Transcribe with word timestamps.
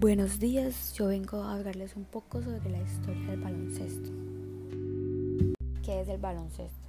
Buenos 0.00 0.40
días, 0.40 0.94
yo 0.94 1.08
vengo 1.08 1.42
a 1.42 1.52
hablarles 1.52 1.94
un 1.94 2.06
poco 2.06 2.40
sobre 2.40 2.70
la 2.70 2.80
historia 2.80 3.32
del 3.32 3.40
baloncesto. 3.42 4.08
¿Qué 5.84 6.00
es 6.00 6.08
el 6.08 6.18
baloncesto? 6.18 6.88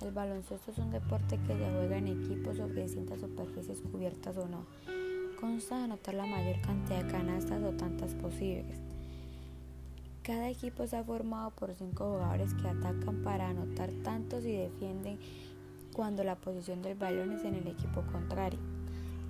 El 0.00 0.10
baloncesto 0.10 0.72
es 0.72 0.78
un 0.78 0.90
deporte 0.90 1.38
que 1.46 1.56
se 1.56 1.70
juega 1.70 1.98
en 1.98 2.08
equipos 2.08 2.56
sobre 2.56 2.82
distintas 2.82 3.20
superficies 3.20 3.80
cubiertas 3.80 4.36
o 4.36 4.48
no. 4.48 4.66
Consta 5.40 5.78
de 5.78 5.84
anotar 5.84 6.14
la 6.14 6.26
mayor 6.26 6.60
cantidad 6.60 7.04
de 7.04 7.12
canastas 7.12 7.62
o 7.62 7.70
tantas 7.70 8.14
posibles. 8.14 8.80
Cada 10.24 10.48
equipo 10.48 10.82
está 10.82 11.04
formado 11.04 11.52
por 11.52 11.72
cinco 11.76 12.14
jugadores 12.14 12.52
que 12.54 12.66
atacan 12.66 13.22
para 13.22 13.50
anotar 13.50 13.92
tantos 14.02 14.44
y 14.44 14.56
defienden 14.56 15.20
cuando 15.92 16.24
la 16.24 16.34
posición 16.34 16.82
del 16.82 16.98
balón 16.98 17.30
es 17.30 17.44
en 17.44 17.54
el 17.54 17.68
equipo 17.68 18.02
contrario. 18.10 18.58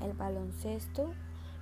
El 0.02 0.14
baloncesto 0.14 1.12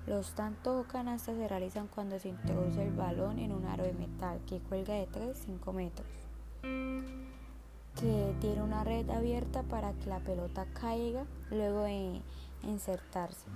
los 0.08 0.32
tantos 0.32 0.86
o 0.86 0.88
canastas 0.88 1.36
se 1.36 1.48
realizan 1.48 1.86
cuando 1.86 2.18
se 2.18 2.30
introduce 2.30 2.82
el 2.82 2.92
balón 2.92 3.38
en 3.38 3.52
un 3.52 3.66
aro 3.66 3.84
de 3.84 3.92
metal 3.92 4.40
que 4.46 4.58
cuelga 4.58 4.94
de 4.94 5.06
3-5 5.06 5.72
metros, 5.72 6.06
que 7.94 8.34
tiene 8.40 8.62
una 8.62 8.84
red 8.84 9.08
abierta 9.10 9.62
para 9.64 9.92
que 9.92 10.06
la 10.06 10.20
pelota 10.20 10.66
caiga 10.72 11.26
luego 11.50 11.82
de 11.82 12.22
insertarse. 12.62 13.46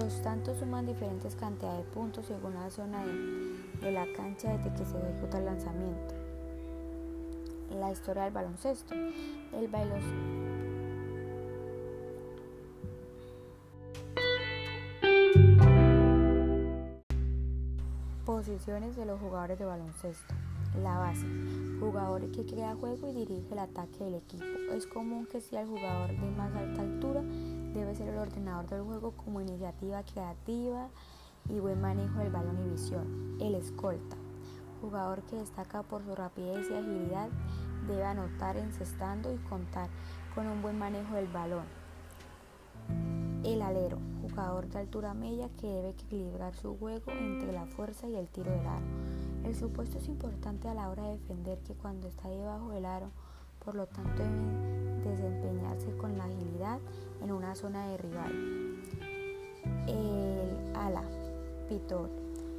Los 0.00 0.22
tantos 0.22 0.58
suman 0.58 0.86
diferentes 0.86 1.34
cantidades 1.34 1.84
de 1.84 1.92
puntos 1.92 2.26
según 2.26 2.54
la 2.54 2.70
zona 2.70 3.04
de, 3.04 3.90
la 3.90 4.06
cancha 4.16 4.56
desde 4.56 4.72
que 4.72 4.84
se 4.84 4.98
ejecuta 4.98 5.38
el 5.38 5.46
lanzamiento. 5.46 6.14
La 7.70 7.90
historia 7.90 8.24
del 8.24 8.32
baloncesto. 8.32 8.94
El 8.94 9.68
baloncesto 9.68 10.53
Posiciones 18.24 18.96
de 18.96 19.04
los 19.04 19.20
jugadores 19.20 19.58
de 19.58 19.66
baloncesto. 19.66 20.34
La 20.82 20.96
base. 20.96 21.26
Jugador 21.78 22.30
que 22.30 22.46
crea 22.46 22.74
juego 22.74 23.10
y 23.10 23.12
dirige 23.12 23.52
el 23.52 23.58
ataque 23.58 24.02
del 24.02 24.14
equipo. 24.14 24.72
Es 24.74 24.86
común 24.86 25.26
que 25.26 25.42
sea 25.42 25.60
el 25.60 25.68
jugador 25.68 26.08
de 26.08 26.30
más 26.30 26.54
alta 26.54 26.80
altura, 26.80 27.20
debe 27.74 27.94
ser 27.94 28.08
el 28.08 28.16
ordenador 28.16 28.66
del 28.70 28.80
juego 28.80 29.12
como 29.12 29.42
iniciativa 29.42 30.02
creativa 30.04 30.88
y 31.50 31.58
buen 31.58 31.82
manejo 31.82 32.18
del 32.20 32.32
balón 32.32 32.64
y 32.66 32.70
visión. 32.70 33.36
El 33.42 33.56
escolta. 33.56 34.16
Jugador 34.80 35.20
que 35.24 35.36
destaca 35.36 35.82
por 35.82 36.02
su 36.02 36.14
rapidez 36.14 36.66
y 36.70 36.74
agilidad, 36.74 37.28
debe 37.86 38.04
anotar 38.04 38.56
encestando 38.56 39.34
y 39.34 39.36
contar 39.50 39.90
con 40.34 40.46
un 40.46 40.62
buen 40.62 40.78
manejo 40.78 41.14
del 41.14 41.28
balón. 41.28 41.83
El 43.44 43.60
alero 43.62 43.98
jugador 44.22 44.66
de 44.68 44.78
altura 44.78 45.12
media 45.12 45.50
que 45.60 45.66
debe 45.66 45.90
equilibrar 45.90 46.54
su 46.56 46.76
juego 46.78 47.12
entre 47.12 47.52
la 47.52 47.66
fuerza 47.66 48.08
y 48.08 48.16
el 48.16 48.26
tiro 48.28 48.50
del 48.50 48.66
aro. 48.66 48.86
El 49.44 49.54
supuesto 49.54 49.98
es 49.98 50.08
importante 50.08 50.66
a 50.66 50.74
la 50.74 50.88
hora 50.88 51.04
de 51.04 51.18
defender 51.18 51.58
que 51.58 51.74
cuando 51.74 52.08
está 52.08 52.28
debajo 52.28 52.70
del 52.70 52.86
aro, 52.86 53.10
por 53.62 53.74
lo 53.74 53.86
tanto 53.86 54.22
debe 54.22 55.10
desempeñarse 55.10 55.94
con 55.98 56.16
la 56.16 56.24
agilidad 56.24 56.78
en 57.22 57.32
una 57.32 57.54
zona 57.54 57.86
de 57.88 57.98
rival. 57.98 58.32
El 59.86 60.76
ala, 60.76 61.04
pitor, 61.68 62.08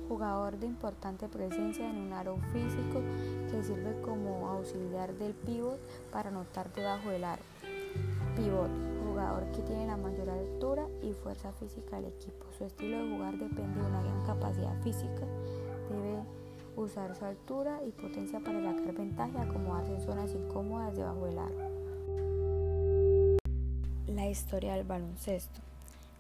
jugador 0.08 0.58
de 0.60 0.68
importante 0.68 1.28
presencia 1.28 1.90
en 1.90 1.98
un 1.98 2.14
aro 2.14 2.38
físico 2.54 3.02
que 3.50 3.64
sirve 3.64 4.00
como 4.02 4.48
auxiliar 4.50 5.14
del 5.16 5.34
pivot 5.34 5.80
para 6.12 6.30
anotar 6.30 6.72
debajo 6.74 7.10
del 7.10 7.24
aro. 7.24 7.42
Pivot, 8.36 8.70
jugador 9.06 9.46
que 9.52 9.62
tiene 9.62 9.88
la 9.88 9.98
mayor 9.98 10.30
y 11.02 11.12
fuerza 11.14 11.52
física 11.54 11.98
del 11.98 12.06
equipo. 12.06 12.46
Su 12.58 12.64
estilo 12.64 12.98
de 12.98 13.12
jugar 13.12 13.38
depende 13.38 13.80
de 13.80 13.88
una 13.88 14.02
gran 14.02 14.26
capacidad 14.26 14.82
física. 14.82 15.28
Debe 15.90 16.24
usar 16.78 17.14
su 17.16 17.26
altura 17.26 17.82
y 17.86 17.92
potencia 17.92 18.40
para 18.40 18.62
sacar 18.62 18.94
ventaja 18.96 19.32
y 19.38 19.50
acomodarse 19.50 19.94
en 19.94 20.02
zonas 20.02 20.34
incómodas 20.34 20.96
debajo 20.96 21.26
del 21.26 21.40
aro. 21.40 21.56
La 24.08 24.30
historia 24.30 24.76
del 24.76 24.86
baloncesto. 24.86 25.60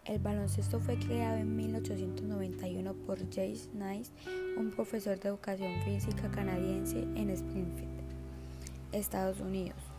El 0.03 0.19
baloncesto 0.19 0.79
fue 0.79 0.99
creado 0.99 1.37
en 1.37 1.55
1891 1.55 2.93
por 2.93 3.17
James 3.33 3.69
Nice, 3.73 4.11
un 4.57 4.69
profesor 4.69 5.17
de 5.19 5.29
educación 5.29 5.71
física 5.83 6.29
canadiense 6.29 6.99
en 7.15 7.29
Springfield, 7.31 8.01
Estados 8.91 9.39
Unidos. 9.39 9.94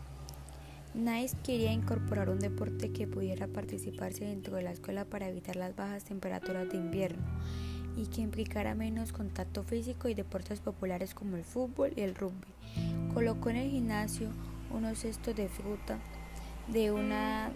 Nice 0.97 1.37
quería 1.43 1.71
incorporar 1.71 2.27
un 2.31 2.39
deporte 2.39 2.91
que 2.91 3.05
pudiera 3.05 3.45
participarse 3.45 4.25
dentro 4.25 4.55
de 4.55 4.63
la 4.63 4.71
escuela 4.71 5.05
para 5.05 5.29
evitar 5.29 5.55
las 5.55 5.75
bajas 5.75 6.03
temperaturas 6.05 6.67
de 6.69 6.77
invierno 6.77 7.23
y 7.95 8.07
que 8.07 8.21
implicara 8.21 8.73
menos 8.73 9.13
contacto 9.13 9.61
físico 9.61 10.09
y 10.09 10.15
deportes 10.15 10.59
populares 10.59 11.13
como 11.13 11.37
el 11.37 11.43
fútbol 11.43 11.93
y 11.95 12.01
el 12.01 12.15
rugby. 12.15 12.47
Colocó 13.13 13.51
en 13.51 13.57
el 13.57 13.69
gimnasio 13.69 14.29
unos 14.73 14.97
cestos 14.97 15.35
de 15.35 15.49
fruta 15.49 15.99
de 16.67 16.91
una 16.91 17.51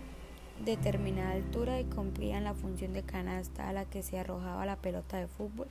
determinada 0.63 1.31
altura 1.31 1.79
y 1.79 1.85
cumplían 1.85 2.43
la 2.43 2.53
función 2.53 2.93
de 2.93 3.01
canasta 3.01 3.67
a 3.67 3.73
la 3.73 3.85
que 3.85 4.03
se 4.03 4.19
arrojaba 4.19 4.67
la 4.67 4.75
pelota 4.75 5.17
de 5.17 5.25
fútbol. 5.25 5.67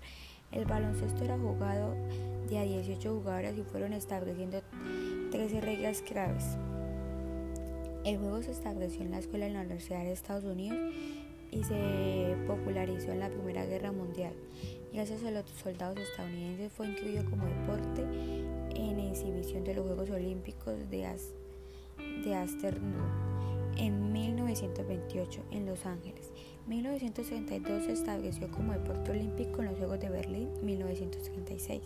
El 0.50 0.64
baloncesto 0.64 1.22
era 1.22 1.38
jugado 1.38 1.94
de 2.48 2.59
a 2.59 2.64
18 2.64 3.14
jugadores 3.14 3.56
y 3.56 3.62
fueron 3.62 3.92
estableciendo 3.92 4.60
13 5.30 5.60
reglas 5.60 6.03
claves. 6.03 6.59
El 8.04 8.18
juego 8.18 8.42
se 8.42 8.50
estableció 8.50 9.02
en 9.02 9.10
la 9.10 9.18
escuela 9.18 9.46
de 9.46 9.52
la 9.52 9.60
Universidad 9.60 10.02
de 10.02 10.12
Estados 10.12 10.44
Unidos 10.44 10.78
y 11.50 11.62
se 11.64 12.36
popularizó 12.46 13.12
en 13.12 13.20
la 13.20 13.28
Primera 13.28 13.66
Guerra 13.66 13.92
Mundial. 13.92 14.32
Gracias 14.92 15.22
a 15.24 15.30
los 15.30 15.44
soldados 15.50 15.98
estadounidenses 15.98 16.72
fue 16.72 16.88
incluido 16.88 17.24
como 17.28 17.44
deporte 17.44 18.02
en 18.74 18.98
exhibición 18.98 19.64
de 19.64 19.74
los 19.74 19.86
Juegos 19.86 20.10
Olímpicos 20.10 20.74
de, 20.90 21.06
Amsterdam 22.34 22.94
en 23.76 24.12
1928 24.12 25.42
en 25.50 25.66
Los 25.66 25.84
Ángeles. 25.84 26.30
1932 26.66 27.84
se 27.84 27.92
estableció 27.92 28.50
como 28.50 28.72
deporte 28.72 29.10
olímpico 29.10 29.60
en 29.60 29.66
los 29.66 29.78
Juegos 29.78 30.00
de 30.00 30.08
Berlín 30.08 30.48
1936. 30.62 31.82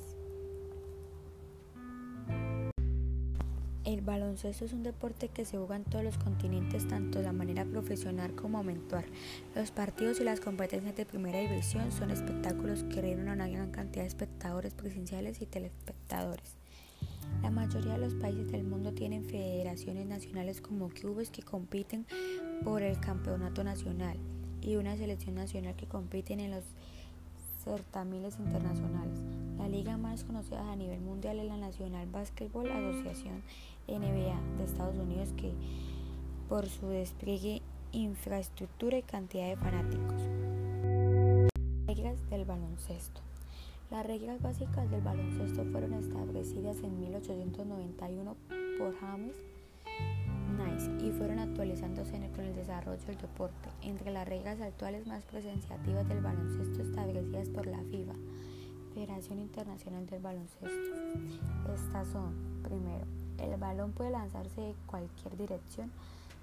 El 3.85 4.01
baloncesto 4.01 4.65
es 4.65 4.73
un 4.73 4.83
deporte 4.83 5.29
que 5.29 5.45
se 5.45 5.59
juega 5.59 5.77
en 5.77 5.85
todos 5.85 6.03
los 6.03 6.17
continentes, 6.17 6.89
tanto 6.89 7.21
de 7.21 7.31
manera 7.33 7.67
profesional 7.67 8.35
como 8.35 8.65
mentual. 8.65 9.05
Los 9.55 9.73
partidos 9.73 10.21
y 10.21 10.25
las 10.25 10.41
competencias 10.41 10.97
de 10.97 11.05
primera 11.05 11.39
división 11.41 11.93
son 11.93 12.11
espectáculos 12.11 12.83
que 12.85 13.03
reúnen 13.03 13.29
a 13.29 13.35
una 13.35 13.47
gran 13.47 13.71
cantidad 13.73 14.05
de 14.05 14.09
espectadores 14.09 14.73
presenciales 14.73 15.43
y 15.43 15.47
telespectadores. 15.47 16.57
La 17.43 17.51
mayoría 17.51 17.93
de 17.93 17.99
los 17.99 18.15
países 18.15 18.51
del 18.51 18.65
mundo 18.65 18.93
tienen 18.93 19.23
federaciones 19.27 20.07
nacionales 20.07 20.63
como 20.63 20.89
clubes 20.89 21.29
que 21.29 21.43
compiten 21.43 22.07
por 22.65 22.81
el 22.81 22.99
campeonato 23.01 23.65
nacional 23.65 24.17
y 24.63 24.77
una 24.77 24.97
selección 24.97 25.35
nacional 25.35 25.77
que 25.77 25.87
compiten 25.87 26.41
en 26.41 26.53
los 26.53 26.65
certámenes 27.63 28.39
internacionales. 28.39 29.21
La 29.59 29.69
liga 29.69 29.97
más 29.97 30.25
conocida 30.25 30.71
a 30.71 30.77
nivel 30.77 31.01
mundial 31.01 31.39
es 31.39 31.47
la 31.47 31.57
National 31.57 32.07
Basketball 32.11 32.71
Association 32.71 33.43
NBA 33.89 34.41
de 34.59 34.65
Estados 34.65 34.97
Unidos 34.97 35.33
que 35.37 35.53
por 36.49 36.67
su 36.67 36.89
despliegue, 36.89 37.63
infraestructura 37.93 38.99
y 38.99 39.03
cantidad 39.03 39.49
de 39.49 39.57
fanáticos. 39.57 40.21
Reglas 41.87 42.31
del 42.31 42.45
baloncesto. 42.45 43.21
Las 43.91 44.07
reglas 44.07 44.43
básicas 44.43 44.91
del 44.91 45.03
baloncesto 45.03 45.65
fueron 45.71 45.95
establecidas 45.95 46.79
en 46.83 47.01
1891 47.01 48.37
por 48.79 48.99
James 48.99 49.37
Nice 50.55 50.91
y 51.05 51.11
fueron 51.11 51.39
actualizándose 51.39 52.13
con 52.35 52.45
el 52.45 52.55
desarrollo 52.55 53.03
del 53.07 53.19
deporte. 53.19 53.69
Entre 53.83 54.11
las 54.11 54.27
reglas 54.29 54.61
actuales 54.61 55.07
más 55.07 55.25
presentativas 55.25 56.09
del 56.09 56.21
baloncesto 56.21 56.83
establecidas 56.83 57.49
por 57.49 57.67
la 57.67 57.79
FIBA, 57.85 58.15
Federación 58.95 59.41
Internacional 59.41 60.07
del 60.07 60.23
Baloncesto. 60.23 60.69
Estas 61.75 62.09
son, 62.09 62.33
primero, 62.63 63.05
el 63.39 63.59
balón 63.59 63.93
puede 63.93 64.11
lanzarse 64.11 64.61
de 64.61 64.75
cualquier 64.87 65.37
dirección 65.37 65.91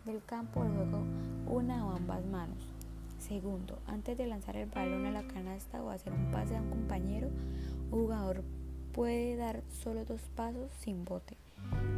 del 0.06 0.22
campo 0.26 0.64
de 0.64 0.70
juego 0.70 1.04
una 1.48 1.86
o 1.86 1.96
ambas 1.96 2.26
manos. 2.26 2.58
Segundo, 3.20 3.78
antes 3.88 4.18
de 4.18 4.28
lanzar 4.28 4.58
el 4.58 4.70
balón 4.70 5.06
a 5.06 5.12
la 5.12 5.24
canasta 5.24 5.82
o 5.82 5.90
hacer 5.90 6.12
un 6.12 6.32
pase 6.32 6.58
a 6.58 6.62
un 6.62 6.70
compañero, 6.70 7.30
jugador 7.90 8.44
puede 8.94 9.38
dar 9.38 9.64
solo 9.70 10.04
dos 10.06 10.22
pasos 10.36 10.72
sin 10.80 11.06
bote. 11.06 11.38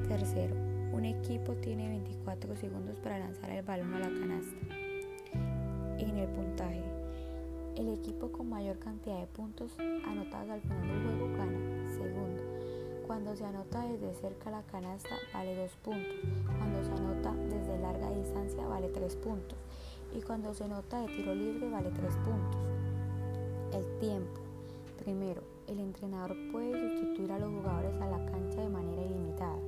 Tercero, 0.08 0.56
un 0.94 1.06
equipo 1.06 1.54
tiene 1.54 1.88
24 1.88 2.56
segundos 2.58 3.00
para 3.00 3.20
lanzar 3.20 3.50
el 3.50 3.64
balón 3.66 3.94
a 3.96 4.00
la 4.00 4.10
canasta. 4.10 4.76
En 5.98 6.18
el 6.18 6.28
puntaje, 6.30 6.84
el 7.76 7.90
equipo 7.90 8.32
con 8.32 8.50
mayor 8.50 8.78
cantidad 8.80 9.20
de 9.20 9.28
puntos 9.28 9.76
anotados 10.06 10.50
al 10.50 10.62
final 10.62 10.88
del 10.88 11.18
juego 11.18 11.38
gana. 11.38 11.94
Segundo, 11.94 12.42
cuando 13.08 13.36
se 13.36 13.46
anota 13.46 13.82
desde 13.88 14.14
cerca 14.14 14.52
la 14.52 14.62
canasta 14.64 15.16
vale 15.34 15.56
2 15.56 15.72
puntos. 15.84 16.16
Cuando 16.58 16.84
se 16.84 16.92
anota 16.92 17.34
desde 17.34 17.80
larga 17.80 18.12
distancia 18.12 18.68
vale 18.68 18.90
3 18.90 19.16
puntos. 19.18 19.58
Y 20.16 20.22
cuando 20.22 20.54
se 20.54 20.66
anota 20.66 21.02
de 21.02 21.08
tiro 21.08 21.34
libre 21.34 21.70
vale 21.70 21.90
3 21.90 22.14
puntos. 22.18 22.62
El 23.74 24.00
tiempo. 24.00 24.42
Primero, 25.04 25.42
el 25.68 25.80
entrenador 25.80 26.36
puede 26.52 26.80
sustituir 26.80 27.32
a 27.32 27.40
los 27.40 27.50
jugadores 27.50 28.00
a 28.02 28.08
la 28.08 28.26
cancha 28.26 28.62
de 28.62 28.70
manera 28.70 29.02
ilimitada. 29.02 29.60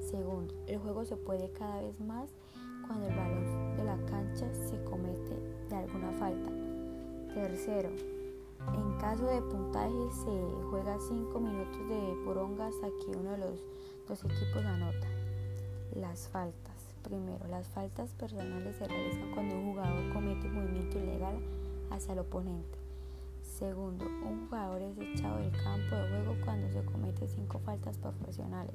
Segundo, 0.00 0.54
el 0.66 0.78
juego 0.78 1.04
se 1.04 1.16
puede 1.16 1.50
cada 1.50 1.82
vez 1.82 2.00
más 2.00 2.30
cuando 2.86 3.08
el 3.08 3.14
balón 3.14 3.76
de 3.76 3.84
la 3.84 3.96
cancha 4.06 4.47
Tercero, 7.38 7.90
en 8.74 8.98
caso 8.98 9.24
de 9.26 9.40
puntaje 9.40 9.94
se 10.10 10.66
juega 10.70 10.98
5 10.98 11.38
minutos 11.38 11.88
de 11.88 12.24
poronga 12.24 12.66
hasta 12.66 12.88
que 12.88 13.16
uno 13.16 13.30
de 13.30 13.38
los 13.38 13.60
dos 14.08 14.24
equipos 14.24 14.64
anota. 14.64 15.06
Las 15.94 16.26
faltas. 16.26 16.74
Primero, 17.04 17.46
las 17.48 17.68
faltas 17.68 18.10
personales 18.14 18.74
se 18.74 18.88
realizan 18.88 19.30
cuando 19.34 19.54
un 19.54 19.66
jugador 19.66 20.12
comete 20.12 20.48
un 20.48 20.54
movimiento 20.56 20.98
ilegal 20.98 21.38
hacia 21.92 22.14
el 22.14 22.18
oponente. 22.18 22.76
Segundo, 23.44 24.04
un 24.04 24.48
jugador 24.48 24.82
es 24.82 24.98
echado 24.98 25.38
del 25.38 25.52
campo 25.52 25.94
de 25.94 26.08
juego 26.08 26.44
cuando 26.44 26.68
se 26.72 26.84
comete 26.86 27.28
cinco 27.28 27.60
faltas 27.60 27.98
profesionales. 27.98 28.74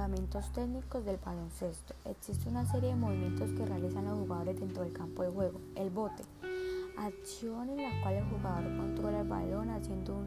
Fundamentos 0.00 0.50
técnicos 0.52 1.04
del 1.04 1.18
baloncesto. 1.18 1.94
Existe 2.06 2.48
una 2.48 2.64
serie 2.64 2.88
de 2.88 2.96
movimientos 2.96 3.50
que 3.50 3.66
realizan 3.66 4.06
los 4.06 4.18
jugadores 4.18 4.58
dentro 4.58 4.82
del 4.82 4.94
campo 4.94 5.22
de 5.22 5.28
juego. 5.28 5.60
El 5.74 5.90
bote. 5.90 6.22
Acción 6.96 7.68
en 7.68 7.82
la 7.82 8.00
cual 8.00 8.14
el 8.14 8.24
jugador 8.24 8.76
controla 8.78 9.20
el 9.20 9.28
balón 9.28 9.68
haciendo 9.68 10.16
un 10.16 10.26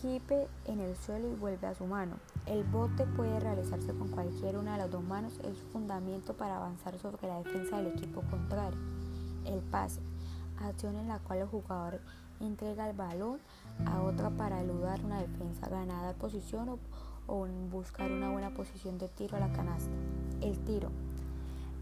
kipe 0.00 0.48
en 0.64 0.80
el 0.80 0.96
suelo 0.96 1.28
y 1.28 1.34
vuelve 1.34 1.66
a 1.66 1.74
su 1.74 1.84
mano. 1.84 2.16
El 2.46 2.64
bote 2.64 3.04
puede 3.04 3.38
realizarse 3.40 3.92
con 3.92 4.08
cualquiera 4.08 4.58
una 4.58 4.72
de 4.72 4.78
las 4.78 4.90
dos 4.90 5.04
manos, 5.04 5.38
es 5.44 5.58
fundamento 5.70 6.32
para 6.32 6.56
avanzar 6.56 6.98
sobre 6.98 7.28
la 7.28 7.42
defensa 7.42 7.76
del 7.76 7.88
equipo 7.88 8.22
contrario. 8.30 8.78
El 9.44 9.60
pase, 9.60 10.00
acción 10.62 10.96
en 10.96 11.08
la 11.08 11.18
cual 11.18 11.40
el 11.40 11.46
jugador 11.46 12.00
entrega 12.40 12.88
el 12.88 12.96
balón 12.96 13.38
a 13.84 14.00
otra 14.00 14.30
para 14.30 14.62
eludar 14.62 15.04
una 15.04 15.20
defensa, 15.20 15.68
ganar 15.68 16.14
posición 16.14 16.70
o, 16.70 16.78
o 17.28 17.46
buscar 17.70 18.10
una 18.10 18.30
buena 18.30 18.50
posición 18.50 18.98
de 18.98 19.08
tiro 19.08 19.36
a 19.36 19.40
la 19.40 19.52
canasta. 19.52 19.92
El 20.40 20.58
tiro, 20.64 20.90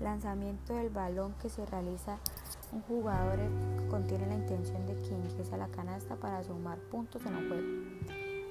lanzamiento 0.00 0.74
del 0.74 0.90
balón 0.90 1.34
que 1.40 1.48
se 1.48 1.64
realiza 1.64 2.18
un 2.72 2.82
jugador 2.82 3.38
contiene 3.88 4.26
la 4.26 4.34
intención 4.34 4.86
de 4.86 4.94
que 4.96 5.14
ingrese 5.14 5.54
a 5.54 5.58
la 5.58 5.68
canasta 5.68 6.16
para 6.16 6.42
sumar 6.42 6.78
puntos 6.90 7.24
en 7.24 7.36
el 7.36 7.48
juego. 7.48 7.66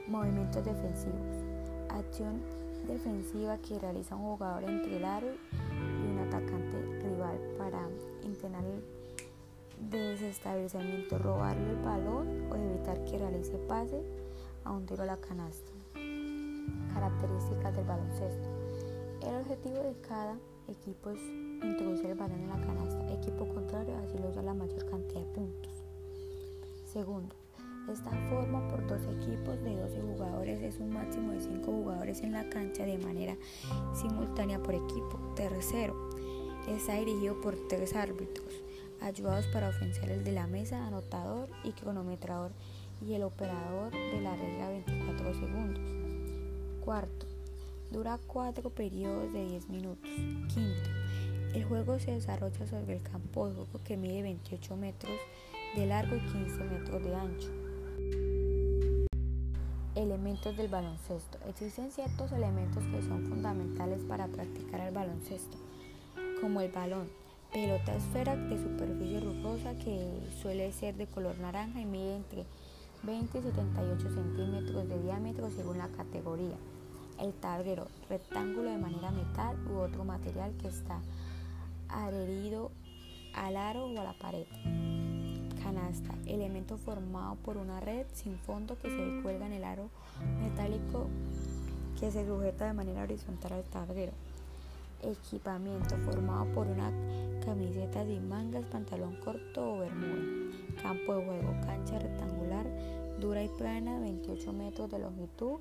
Movimientos 0.07 0.63
defensivos. 0.63 1.19
Acción 1.89 2.42
defensiva 2.88 3.57
que 3.57 3.77
realiza 3.80 4.15
un 4.15 4.24
jugador 4.24 4.63
entre 4.63 4.97
el 4.97 5.06
aro 5.06 5.27
y 5.27 6.07
un 6.07 6.19
atacante 6.19 7.01
rival 7.03 7.38
para 7.57 7.88
entrenar 8.24 8.63
el 8.63 8.83
desestabilizamiento, 9.89 11.18
robarle 11.18 11.71
el 11.71 11.77
balón 11.77 12.51
o 12.51 12.56
evitar 12.56 13.03
que 13.06 13.18
realice 13.18 13.57
pase 13.68 14.01
a 14.63 14.71
un 14.71 14.86
tiro 14.86 15.03
a 15.03 15.07
la 15.07 15.18
canasta. 15.18 15.75
Características 16.95 17.75
del 17.75 17.86
baloncesto. 17.86 18.50
El 19.21 19.36
objetivo 19.36 19.75
de 19.83 19.95
cada 20.07 20.36
equipo 20.68 21.12
es 21.12 21.19
introducir 21.19 22.07
el 22.07 22.15
balón 22.18 22.39
en 22.39 22.50
la 22.50 22.65
canasta, 22.65 23.13
equipo 23.13 23.47
contrario 23.53 23.95
así 23.97 24.18
logra 24.18 24.42
la 24.42 24.53
mayor 24.53 24.89
cantidad 24.89 25.19
de 25.19 25.33
puntos. 25.33 25.83
Segundo, 26.92 27.36
esta 27.92 28.09
forma 28.30 28.68
por 28.69 28.88
dos 28.88 29.01
equipos 29.03 29.62
de 29.62 29.75
12 29.75 30.01
jugadores 30.01 30.62
es 30.62 30.80
un 30.80 30.94
máximo 30.94 31.33
de 31.33 31.42
5 31.42 31.65
jugadores 31.65 32.21
en 32.21 32.31
la 32.31 32.50
cancha 32.50 32.86
de 32.86 32.97
manera 32.97 33.36
simultánea 33.94 34.63
por 34.63 34.74
equipo. 34.74 35.19
Tercero, 35.36 35.95
está 36.68 36.94
dirigido 36.94 37.39
por 37.42 37.56
tres 37.68 37.95
árbitros, 37.95 38.63
ayudados 39.01 39.45
para 39.47 39.69
ofensar 39.69 40.09
el 40.09 40.24
de 40.24 40.31
la 40.31 40.47
mesa, 40.47 40.88
anotador 40.88 41.50
y 41.63 41.74
cronometrador 41.74 42.51
y 43.06 43.13
el 43.13 43.24
operador 43.24 43.92
de 43.92 44.21
la 44.21 44.36
regla 44.36 44.69
24 44.69 45.33
segundos. 45.33 46.15
Cuarto, 46.86 47.26
dura 47.90 48.20
cuatro 48.28 48.70
periodos 48.70 49.34
de 49.34 49.44
10 49.44 49.70
minutos. 49.70 50.08
Quinto, 50.54 50.90
el 51.56 51.66
juego 51.66 51.98
se 51.98 52.12
desarrolla 52.12 52.68
sobre 52.68 52.98
el 52.98 53.02
campo 53.02 53.48
de 53.48 53.56
juego 53.56 53.80
que 53.84 53.98
mide 53.98 54.22
28 54.22 54.76
metros 54.76 55.18
de 55.76 55.88
largo 55.88 56.16
y 56.16 56.20
15 56.20 56.64
metros 56.64 57.04
de 57.04 57.16
ancho. 57.16 57.48
Elementos 59.96 60.56
del 60.58 60.68
baloncesto. 60.68 61.40
Existen 61.50 61.92
ciertos 61.92 62.32
elementos 62.32 62.84
que 62.84 63.02
son 63.02 63.26
fundamentales 63.26 64.04
para 64.04 64.28
practicar 64.28 64.81
el 64.81 64.94
baloncesto, 64.94 65.58
como 66.40 66.62
el 66.62 66.72
balón, 66.72 67.10
pelota 67.52 67.96
esfera 67.96 68.36
de 68.36 68.62
superficie 68.62 69.22
rugosa 69.22 69.74
que 69.80 70.20
suele 70.40 70.72
ser 70.72 70.94
de 70.98 71.08
color 71.08 71.40
naranja 71.40 71.81
y 71.81 71.86
mide 71.86 72.18
entre 72.18 72.46
20 73.06 73.38
y 73.38 73.42
78 73.42 74.10
centímetros 74.10 74.90
de 74.90 75.02
diámetro 75.04 75.50
según 75.52 75.78
la 75.78 75.88
categoría. 75.90 76.56
El 77.19 77.34
tablero, 77.34 77.88
rectángulo 78.10 78.69
de 78.72 78.78
manera 78.78 79.12
metal 79.12 79.56
u 79.69 79.78
otro 79.78 80.04
material 80.04 80.54
que 80.60 80.68
está 80.68 81.00
adherido 81.88 82.72
al 83.36 83.57
aro 83.57 83.86
o 83.86 84.00
a 84.00 84.04
la 84.04 84.13
pared. 84.13 84.46
Canasta, 85.62 86.16
elemento 86.25 86.78
formado 86.78 87.36
por 87.36 87.57
una 87.57 87.80
red 87.80 88.06
sin 88.13 88.38
fondo 88.40 88.78
que 88.80 88.90
se 88.90 89.22
cuelga 89.22 89.46
en 89.46 89.54
el 89.54 89.63
aro 89.63 89.90
metálico 90.42 91.07
que 92.00 92.12
se 92.12 92.25
sujeta 92.25 92.66
de 92.66 92.74
manera 92.74 93.04
horizontal 93.04 93.54
al 93.54 93.63
tablero. 93.63 94.13
Equipamiento 95.04 95.96
formado 95.98 96.46
por 96.54 96.68
una 96.68 96.92
camiseta 97.46 98.04
sin 98.04 98.28
mangas, 98.28 98.66
pantalón 98.66 99.16
corto 99.18 99.74
o 99.74 99.80
bermuda. 99.80 100.44
Campo 100.81 101.16
de 101.16 101.25
juego, 101.25 101.56
cancha 101.66 102.00
rectangular, 102.00 102.66
dura 103.19 103.44
y 103.44 103.50
plana, 103.50 104.00
28 104.00 104.54
metros 104.54 104.92
de 104.92 105.00
longitud 105.00 105.60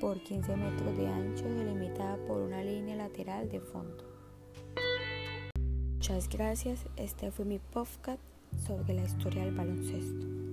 por 0.00 0.22
15 0.22 0.56
metros 0.56 0.96
de 0.96 1.06
ancho, 1.06 1.44
delimitada 1.44 2.16
por 2.26 2.40
una 2.40 2.62
línea 2.62 2.96
lateral 2.96 3.48
de 3.48 3.60
fondo. 3.60 4.04
Muchas 5.94 6.28
gracias, 6.28 6.86
este 6.96 7.30
fue 7.30 7.44
mi 7.44 7.58
podcast 7.58 8.20
sobre 8.66 8.94
la 8.94 9.02
historia 9.02 9.44
del 9.44 9.54
baloncesto. 9.54 10.49